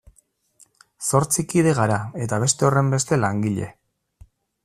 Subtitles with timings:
[1.09, 3.71] Zortzi kide gara eta beste horrenbeste langile.